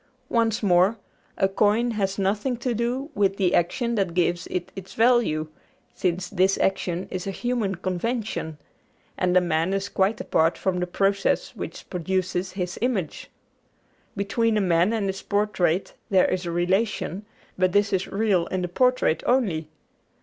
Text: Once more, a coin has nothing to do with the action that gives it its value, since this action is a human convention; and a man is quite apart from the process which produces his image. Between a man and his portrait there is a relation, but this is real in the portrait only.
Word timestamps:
Once 0.29 0.63
more, 0.63 0.97
a 1.37 1.47
coin 1.47 1.91
has 1.91 2.17
nothing 2.17 2.57
to 2.57 2.73
do 2.73 3.11
with 3.13 3.37
the 3.37 3.53
action 3.53 3.93
that 3.93 4.15
gives 4.15 4.47
it 4.47 4.71
its 4.75 4.95
value, 4.95 5.47
since 5.93 6.27
this 6.27 6.57
action 6.57 7.07
is 7.11 7.27
a 7.27 7.29
human 7.29 7.75
convention; 7.75 8.57
and 9.15 9.37
a 9.37 9.39
man 9.41 9.75
is 9.75 9.89
quite 9.89 10.19
apart 10.19 10.57
from 10.57 10.79
the 10.79 10.87
process 10.87 11.55
which 11.55 11.87
produces 11.91 12.53
his 12.53 12.79
image. 12.81 13.29
Between 14.17 14.57
a 14.57 14.59
man 14.59 14.91
and 14.91 15.05
his 15.05 15.21
portrait 15.21 15.93
there 16.09 16.25
is 16.25 16.47
a 16.47 16.51
relation, 16.51 17.23
but 17.55 17.71
this 17.71 17.93
is 17.93 18.07
real 18.07 18.47
in 18.47 18.63
the 18.63 18.67
portrait 18.69 19.21
only. 19.27 19.67